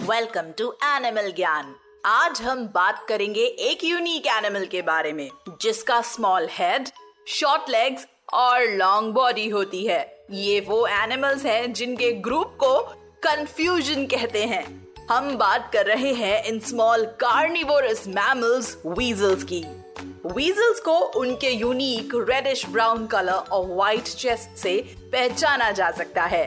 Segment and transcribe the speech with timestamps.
[0.00, 1.74] Welcome to animal ज्ञान
[2.06, 5.28] आज हम बात करेंगे एक यूनिक एनिमल के बारे में,
[5.62, 6.88] जिसका स्मॉल हेड
[7.28, 10.00] शॉर्ट लेग्स और लॉन्ग बॉडी होती है।
[10.30, 12.78] ये वो एनिमल्स हैं जिनके ग्रुप को
[13.22, 14.64] कंफ्यूजन कहते हैं।
[15.10, 19.64] हम बात कर रहे हैं इन स्मॉल कार्निवोरस मैमल्स वीजल्स की।
[20.26, 24.76] वीजल्स को उनके यूनिक रेडिश ब्राउन कलर और व्हाइट चेस्ट से
[25.12, 26.44] पहचाना जा सकता है।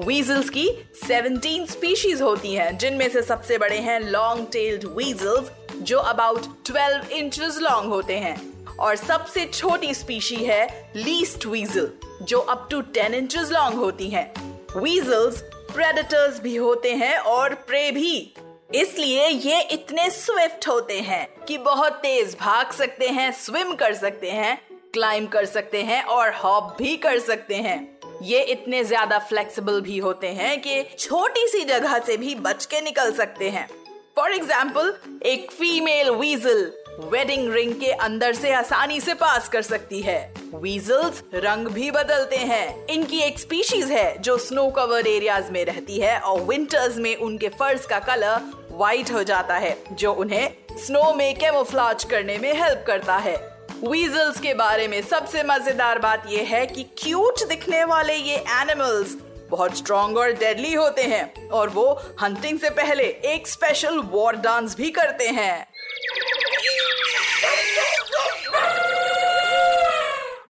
[0.00, 0.70] वीजल्स की
[1.08, 7.12] 17 स्पीशीज होती हैं, जिनमें से सबसे बड़े हैं लॉन्ग टेल्ड वीजल्स जो अबाउट 12
[7.12, 13.14] इंचेस लॉन्ग होते हैं। और सबसे छोटी स्पीशी है लीस्ट वीजल जो अप टू 10
[13.14, 14.32] इंचेस लॉन्ग होती हैं।
[14.80, 18.34] वीजल्स प्रेडेटर्स भी होते हैं और प्रे भी।
[18.74, 24.30] इसलिए ये इतने स्विफ्ट होते हैं कि बहुत तेज भाग सकते हैं स्विम कर सकते
[24.30, 29.80] हैं क्लाइम कर सकते हैं और हॉप भी कर सकते हैं। ये इतने ज़्यादा फ्लेक्सिबल
[29.80, 33.68] भी होते हैं कि छोटी सी जगह से भी बच के निकल सकते हैं।
[34.16, 34.92] फॉर एग्ज़ाम्पल
[35.26, 36.70] एक फीमेल वीजल
[37.02, 42.36] वेडिंग रिंग के अंदर से आसानी से पास कर सकती है। वीजल्स रंग भी बदलते
[42.36, 47.14] हैं। इनकी एक स्पीशीज है जो स्नो कवर्ड एरियाज़ में रहती है और विंटर्स में
[47.16, 52.52] उनके फर्स का कलर व्हाइट हो जाता है, जो उन्हें स्नो में कैमोफ्लाज करने में
[52.54, 53.36] हेल्प करता है।
[53.84, 59.16] वीजल्स के बारे में सबसे मज़ेदार बात यह है कि क्यूट दिखने वाले ये एनिमल्स
[59.50, 61.84] बहुत स्ट्रॉन्ग और डेडली होते हैं और वो
[62.22, 65.66] हंटिंग से पहले एक स्पेशल वॉर डांस भी करते हैं।